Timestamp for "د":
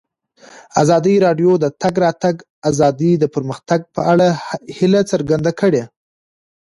1.59-1.59, 1.63-1.65, 3.17-3.23